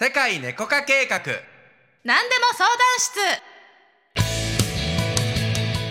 [0.00, 1.18] 世界猫化計画。
[2.04, 3.18] 何でも相談室。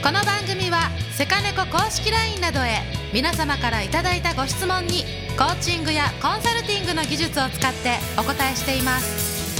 [0.01, 2.83] この番組はセカネコ公式 LINE などへ
[3.13, 5.03] 皆様からいただいたご質問に
[5.37, 9.59] コーチングやコンサルティングの技術を使ってお答えしています。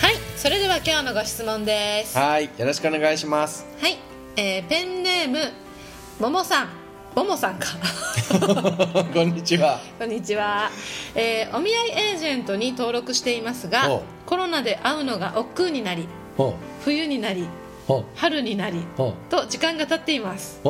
[0.00, 2.16] はいそれでは今日のご質問です。
[2.16, 3.66] ははいよろしくお願いします。
[3.82, 3.98] い、
[4.40, 5.52] えーペンネーム
[6.18, 6.83] ももさん
[7.14, 7.68] ももさんか。
[9.14, 9.78] こんにちは。
[9.98, 10.70] こんにちは、
[11.14, 16.08] えーお見合いエージェントに登録していますがおコロナで会うのが億劫になり
[16.84, 17.46] 冬になり
[18.16, 18.84] 春になり
[19.30, 20.60] と時間が経っています、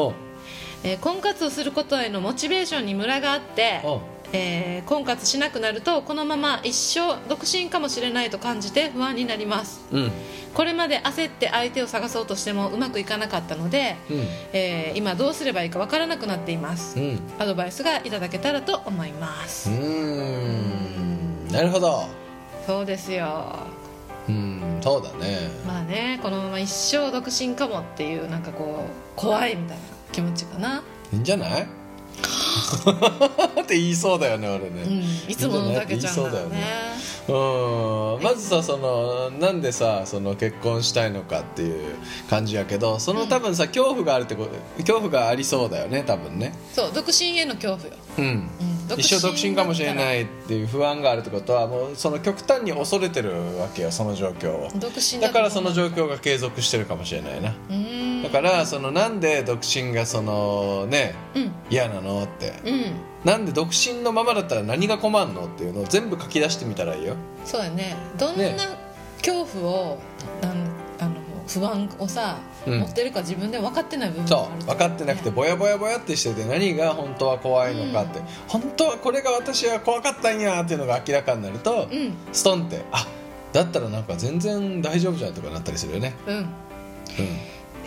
[0.83, 4.02] えー婚活をすることへのモチベーションにムラがあって、ほ
[4.34, 9.80] えー婚活しなくなるとこのまま一生独身かもしれないと感じて不安になります。
[9.92, 10.12] ううん。
[10.52, 14.27] これまで焦って相手を探そうとしてもうまくいかなかったので、うん。
[14.52, 17.20] えー今どうすればいいかわからなくなっています、うん。
[17.39, 21.48] アドバイスがいただけたらと思います、うーん。
[21.48, 22.05] なるほど。
[22.66, 23.61] そうですよ。
[24.28, 24.78] うん。
[24.83, 25.51] そうだね。
[25.66, 28.84] まあねこのまま一生独身かもっていうなんかこ
[29.17, 31.67] う怖いみたいな気持ちかな、いいんじゃない？
[33.62, 35.01] って言いそうだよね俺うん。
[35.01, 36.62] ね、いつものたけちゃんだよ言いそうだよね
[37.29, 38.23] うん。
[38.23, 41.97] まずさそのなんでさその結婚したいのかっていう
[42.31, 44.51] 感じやけどその多分さ恐怖があるってこと
[44.83, 46.55] 恐怖がありそうだよね多分ね。
[46.73, 48.25] そう独身への恐怖よ、うん。
[48.25, 49.01] うん。
[49.01, 54.69] 一生独身かもしれいないっていう不安があるってことはもうその極端に恐れてるわけよその状況を。
[54.75, 57.55] 独身だからその状況況が継続してるかもしれないな。
[57.70, 61.53] うんだからそのなんで独身がそのねうん。
[61.70, 62.55] 嫌なのって。
[62.64, 62.84] うん。
[63.25, 67.17] なんで独身のままだったら何が困るのっていうのを全部書き出してみたらいいよ。
[67.45, 67.97] そうやね。
[68.19, 68.56] どんなね
[69.19, 69.98] 恐怖を
[70.42, 70.52] あの
[71.00, 71.14] あの
[71.47, 72.80] 不安をさ、うん。
[72.80, 74.64] 持ってるか自分で分かってない部分がそう。
[74.64, 82.14] 分かってなくてぼやぼやぼやってしてて何が本当は怖いのかって、本当はこれが私は怖かったんやっていうのが明らかになると、うん。
[82.33, 83.06] ストンってあ
[83.52, 86.14] だったらなんか全然大丈夫じゃんとかなったりするよね。
[86.27, 86.36] うん。
[86.36, 86.47] うん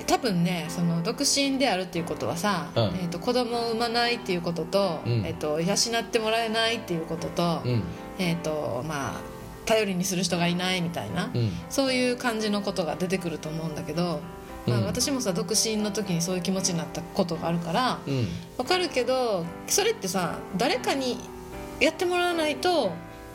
[0.07, 2.83] 多分ねその独身であるっていうことはさ、うん。
[2.83, 5.11] えー、と子供を産まないっていうことと,、うん。
[5.25, 7.83] えー、と養ってもらえないっていうことと,、うん。
[8.17, 9.21] えーとまあ、
[9.65, 11.51] 頼りにする人がいないみたいな、うん。
[11.69, 14.21] そういう感じのことが出てくると思うんだけど、
[14.65, 14.85] まあ、うん。
[14.85, 18.27] 私もさ独身の時にそういう気持ちになったことがあるからうん。
[18.57, 21.17] わかるけどそれってさ誰かに
[21.79, 22.91] やってもらわないと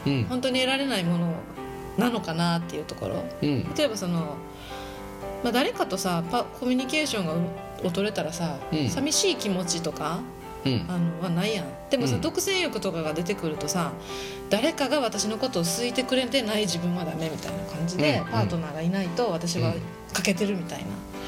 [0.06, 0.24] うん。
[0.24, 1.34] 本当に得られないもの
[1.98, 3.24] なのかなっていうところ。
[3.42, 3.74] うん。
[3.76, 4.36] 例えばその、
[5.42, 7.34] まあ、誰かとさパコミュニケーションが
[7.84, 8.88] を取れたらさ、うん。
[8.88, 10.20] 寂しい気持ちとか
[10.64, 10.86] うん。
[10.88, 11.66] あのはないやん。
[11.90, 12.20] でもさ、うん。
[12.20, 13.92] 独占欲とかが出てくるとさ
[14.50, 18.24] 誰かが私のことを好いてくれてない自分はダメみたいな感じで、うん。
[18.26, 19.74] パートナーがいないと私は
[20.12, 20.84] 欠けてるみたいな、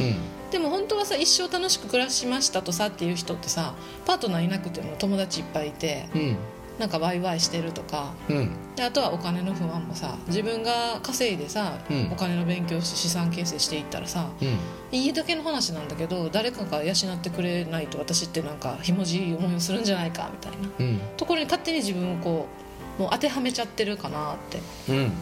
[0.06, 0.16] うん。
[0.50, 3.74] でも本当はさ一生楽しく暮らしましたとさっていう人ってさ
[4.06, 6.36] パートナーいなくても友達いっぱいいてうん
[6.78, 8.12] なんかワイワイしてるとか。
[8.28, 8.50] うん。
[8.74, 12.10] であとはお金の不安もさ自分が稼いでさ、うん。
[12.12, 14.58] お金の勉強して資産形成していったらさうん。
[14.98, 20.68] いいだけの話なんだけど誰かが養ってくれないと私ってなんかひもじい思いをするんじゃないかみたいな。
[20.78, 21.00] うん。
[21.16, 22.63] ところに勝手に自分をこう
[22.98, 24.60] もう当てはめちゃってるかなって。
[24.88, 24.96] うん。
[24.96, 25.12] うん。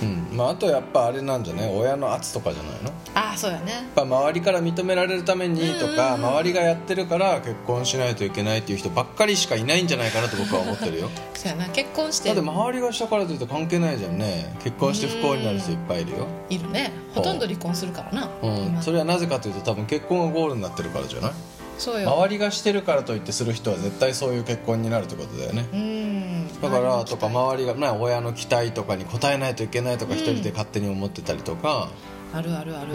[0.00, 0.36] うん。
[0.36, 1.74] まああとやっぱあれなんじゃない？
[1.74, 2.84] 親の圧とかじゃないの？
[2.84, 3.88] やっああそうやね。
[3.94, 6.28] ぱ周りから認められるためにとかうんうん。
[6.28, 11.08] うん周りがやってるから結婚しないといけないっていう人ばっかりしかいないんじゃないかなと僕は思ってるよ。
[11.34, 11.66] そうやな。
[11.70, 14.54] 結婚しだてって周りがしたからといって関係ないじゃんね。
[14.62, 16.26] 結婚して不幸になる人いっぱいいるよ。
[16.50, 16.92] いるね。
[17.14, 18.56] ほとんど離婚するからな、うん。
[18.66, 18.82] 今。
[18.82, 21.32] それはなぜかというと多分結婚がゴールになってるからじゃない？
[21.78, 25.68] 周りがしてるからといってする人は絶対そういう結婚になるってことだよね。
[25.72, 26.60] うん。
[26.60, 31.88] だからとか周周りがな親の期待とかに応えないといけないとかうん一人で勝手に思ってたりとか。
[32.34, 32.92] あるあるある、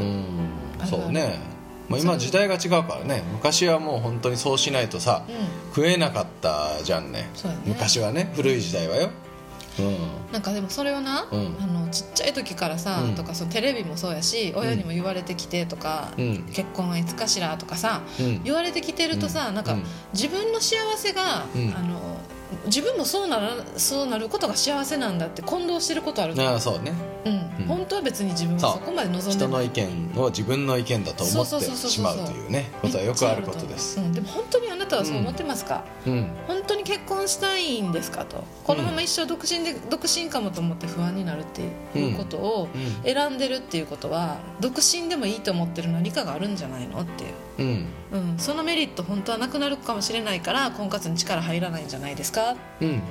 [0.85, 1.39] そうね。
[1.89, 3.23] まあ今時代が違うからね。
[3.33, 5.35] 昔はもう本当にそうしないとさうん。
[5.73, 7.29] 食えなかったじゃんね。
[7.65, 9.07] 昔はね古い時代はよ。
[9.07, 9.22] うん
[10.31, 11.57] なんかでもそれをな、うん。
[11.61, 13.15] あのちっちゃい時からさ、うん。
[13.15, 16.43] とかそのテレビもそうやし親にも言われてきてとか、うん。
[16.53, 18.43] 結婚はいつかしらとかさうん。
[18.43, 19.83] 言われてきてるとさ、なんかうん。
[20.13, 21.73] 自分の幸せが、うん。
[21.75, 22.17] あの
[22.67, 26.93] 自分もそうならそうなることが幸せなんだって混同してることあるああそうね。
[27.25, 27.33] うん。
[27.33, 27.65] うん。
[27.65, 33.99] 本当は別に自分はそこまで望んで人の意見を自分の意見だと思ってしまうというねことはよくあることです。
[33.99, 36.27] うん、でも本当にあなたはそう思ってますか、うん。
[36.47, 38.43] 本当に結婚したいんですかと。
[38.63, 43.11] このまま一生独身で独身かもと思って不安になるっていうことをうん。
[43.13, 47.85] 選んでるっていうことは独身でもいいと思ってる何かがあるんじゃないのっていう、うん。
[48.31, 52.51] うん、そのメリット本当はなくなるかもしれないから婚活に力入らないんじゃないですか？
[52.51, 53.01] っうん。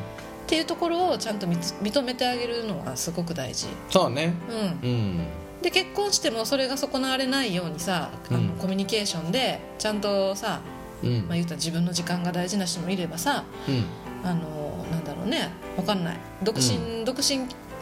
[0.46, 4.34] ていうところをちゃんと認めてあげるのはすごく大事、そうね。
[4.82, 5.26] うん、うん。
[5.62, 8.48] で結婚してもそれが損なわれないようにさあの、うん。
[8.58, 10.60] コミュニケーションでちゃんとさ、
[11.02, 11.18] うん。
[11.28, 13.84] まあ、言ったら自分の時間が大事な人もいればさうん。
[14.24, 15.50] あのなんだろうね。
[15.76, 16.16] わかんない。
[16.42, 17.38] 独身、独身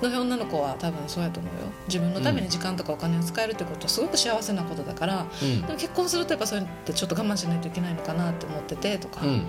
[0.08, 1.60] の女の子は多分そうやと思うよ。
[1.86, 5.62] 自分のために時間とかお金を使えるってことはすごく幸せなことだから、うん。
[5.62, 9.30] でも結婚するとやっぱそういうのってちょっと我慢しないといけないのかなって思っててとか、うん。
[9.30, 9.44] うん。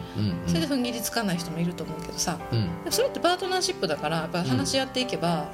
[0.47, 2.63] それで踏ん切りつかない人もいると思うけどさうん。
[2.83, 5.49] でもそれってパートナーシップだからやっぱ話し合っていけば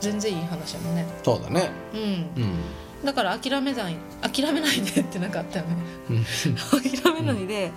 [0.00, 1.06] 全然いい話やもんね。
[1.22, 1.70] そうだね。
[1.94, 2.00] うん。
[2.00, 2.54] うん
[3.04, 5.76] だから諦めない諦めないでってなんかあったよね。
[6.10, 6.24] うん。
[7.02, 7.72] 諦めないで、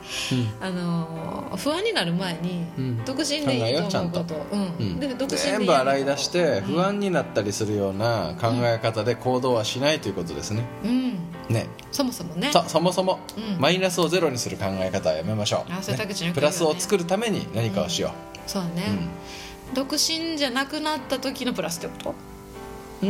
[0.62, 3.06] あのー不安になる前に、うん。
[3.06, 5.00] 独身でいいと思うことうんうん。
[5.00, 6.62] で独身全部洗い出してうん。
[6.76, 10.64] 不安になったりするような考え方で行動はしないということですね。
[10.84, 11.12] うん。
[11.50, 11.68] ね。
[11.92, 12.52] そもそもね。
[12.52, 13.60] そそもそもうん。
[13.60, 15.74] マイナスをゼロにする考え方はやめましょう。
[15.74, 18.12] あそれ田口のよく言うよねプラスを作るために何かをしよ
[18.46, 18.84] そうだね、
[19.74, 22.14] 独身じゃなくなった時のプラスってこ
[23.02, 23.08] と？
[23.08, 23.10] う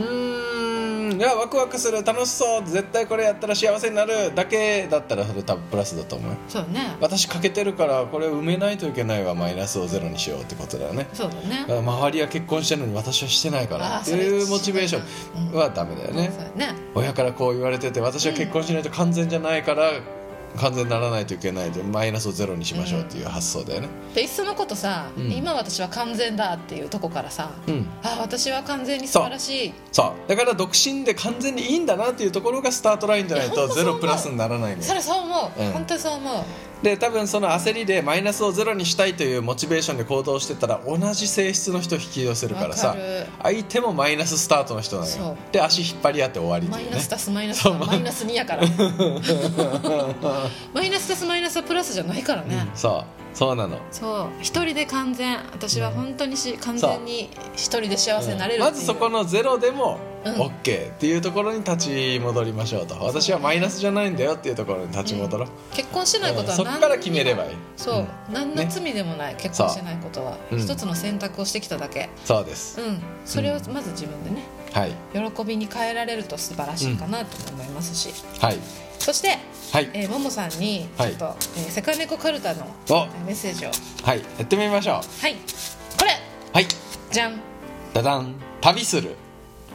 [1.10, 6.38] うーんいやワクワクする楽しそう絶対これやったら幸せになるだけだったらそれ多分プラスだと思うよ。
[6.48, 6.96] そうだね。
[7.02, 11.08] 私欠けてるからこれを埋めないといけないわマイナスをゼロにしようってことだよね。
[11.14, 11.66] そうだね。
[11.68, 15.00] だ周りは結婚してるのに私はしてないからっていうモチベーショ
[15.40, 15.60] ンうん。
[15.60, 16.32] はダメだよね。
[16.56, 16.74] ね。
[16.96, 19.92] 親からこう言われてて私は結婚しないと完全じゃないから
[20.56, 23.90] 完全にならないといけないでマイナスをゼロにしましょうっていう発想だよね。
[24.14, 25.32] でいっそのことさ、うん。
[25.32, 27.88] 今私は完全だっていうとこからさ、うん。
[28.04, 29.74] あ私は完全に素晴らしい。
[29.92, 30.30] そう。
[30.30, 34.00] だから独身で完全にいいんだなっていうところがスタートラインじゃないいやとほんとそう思う。
[34.00, 34.84] ゼロプラスにならないのよ。
[34.84, 35.72] それそう思う、うん。
[35.72, 36.44] 本当にそう思う
[36.82, 42.96] で多分その焦りでマイナスをゼロにしたいというモチベーションで行動してたら同じ性質の人を引き寄せるからさ
[43.42, 45.38] 相手もマイナススタートの人なのよ。
[45.52, 46.92] で足引っ張り合って終わりというね。
[46.92, 48.68] マイナス足すマイナスマイナス2やから。
[50.74, 53.78] マイナス足すマイナスはプラスじゃないからね、そうそうなの。
[53.92, 60.34] そう一人で完全私は本当にし完全に一人で幸せになれるまずそこのゼロでもうん。
[60.34, 62.96] OK っていうところに立ち戻りましょうと。
[62.96, 66.66] 私はマイナスじゃないんだよっていうところに立ち戻ろう、結婚してないことはうん。
[66.66, 67.52] そこから決めればいい。
[67.78, 68.34] そう、うん。
[68.34, 70.56] 何の罪でもない、結婚してないことは、う。
[70.56, 70.60] ん。
[70.60, 72.10] 一つの選択をしてきただけ。
[72.24, 73.02] そうです、うん。
[73.24, 74.44] それをまず自分でね
[74.74, 74.94] はい。
[75.14, 78.58] 喜びに変えられると素晴らしいかなと思いますし、はい
[79.06, 79.38] そして、
[79.72, 79.90] はい。
[79.94, 81.26] えー、ももさんにちょっと、
[81.58, 83.06] えーセカネコカルタのお。
[83.24, 83.70] メッセージを。
[84.04, 84.20] はい。
[84.40, 84.96] やってみましょう。
[85.22, 85.36] はい。
[86.00, 86.12] これ。
[86.52, 86.66] はい。
[87.12, 87.34] じゃん。
[87.34, 87.38] は
[87.94, 88.34] ダダン。
[88.62, 89.16] 旅する。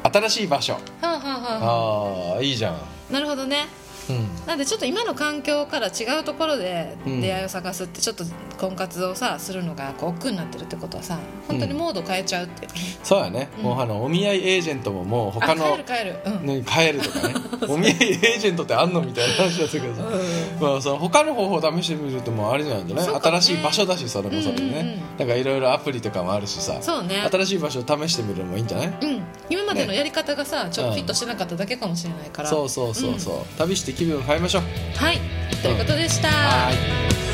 [0.03, 0.77] 新しい場所。
[1.01, 2.39] あ、はあはあはあ。
[2.39, 2.75] あいいじゃん。
[2.75, 2.79] あ、
[3.09, 3.69] なるほどね。
[4.09, 4.47] うん。
[4.47, 7.21] なんでちょっと今の環境から違うところでうん。
[7.21, 8.25] 出会いを探すってちょっと
[8.61, 11.19] 婚活をさするのがこう億劫になってるってことはさ
[11.49, 12.69] 本当にモード変えちゃうって
[13.03, 13.65] そうやね、うん。
[13.65, 16.17] もうあのお見合いエージェントももう他あの帰る帰る。
[16.27, 17.35] うん、ね、帰るとかね。
[17.69, 20.03] お見合いエージェントってあんのみたいな話だったけどさ、
[20.61, 23.43] まあ、その他の方法を試してみるともありなんじゃない、そうかもね。
[23.43, 25.01] 新しい場所だしそれもそれでね、うんうんうん。
[25.19, 26.77] なんかいろいろアプリとかもあるしさ。
[26.81, 27.27] そうね。
[27.31, 28.87] 新しい場所を試してみるのもいいんじゃない？
[28.89, 34.63] うん、今までのやり方がさ、ちょっとフィットしてなかっただけかもしれないから、そうそうそうそう、旅して気分を変えましょう。
[34.97, 35.19] はい。
[35.63, 37.30] ということでした、はい